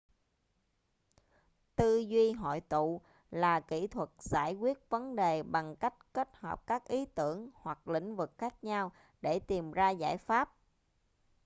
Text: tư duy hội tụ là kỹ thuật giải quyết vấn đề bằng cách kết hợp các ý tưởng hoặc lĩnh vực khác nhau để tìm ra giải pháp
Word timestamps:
tư 1.75 1.97
duy 1.97 2.31
hội 2.31 2.59
tụ 2.61 3.01
là 3.31 3.59
kỹ 3.59 3.87
thuật 3.87 4.09
giải 4.19 4.53
quyết 4.53 4.89
vấn 4.89 5.15
đề 5.15 5.43
bằng 5.43 5.75
cách 5.75 5.93
kết 6.13 6.29
hợp 6.35 6.67
các 6.67 6.87
ý 6.87 7.05
tưởng 7.05 7.49
hoặc 7.53 7.87
lĩnh 7.87 8.15
vực 8.15 8.31
khác 8.37 8.63
nhau 8.63 8.91
để 9.21 9.39
tìm 9.39 9.71
ra 9.71 9.89
giải 9.89 10.17
pháp 10.17 10.55